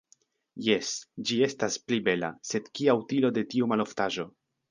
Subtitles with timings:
[0.67, 0.93] Jes,
[1.31, 4.27] ĝi estas pli bela, sed kia utilo de tiu maloftaĵo.